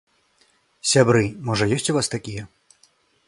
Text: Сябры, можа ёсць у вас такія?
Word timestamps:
Сябры, 0.91 1.21
можа 1.49 1.69
ёсць 1.77 1.87
у 1.93 1.97
вас 1.99 2.07
такія? 2.17 2.43